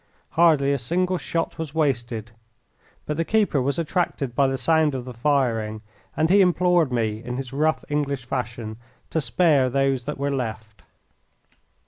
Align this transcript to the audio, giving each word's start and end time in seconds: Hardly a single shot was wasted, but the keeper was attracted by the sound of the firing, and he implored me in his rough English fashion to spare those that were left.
Hardly 0.31 0.73
a 0.73 0.79
single 0.79 1.19
shot 1.19 1.59
was 1.59 1.75
wasted, 1.75 2.31
but 3.05 3.17
the 3.17 3.23
keeper 3.23 3.61
was 3.61 3.77
attracted 3.77 4.33
by 4.33 4.47
the 4.47 4.57
sound 4.57 4.95
of 4.95 5.05
the 5.05 5.13
firing, 5.13 5.81
and 6.17 6.27
he 6.27 6.41
implored 6.41 6.91
me 6.91 7.21
in 7.23 7.37
his 7.37 7.53
rough 7.53 7.85
English 7.87 8.25
fashion 8.25 8.77
to 9.11 9.21
spare 9.21 9.69
those 9.69 10.05
that 10.05 10.17
were 10.17 10.31
left. 10.31 10.81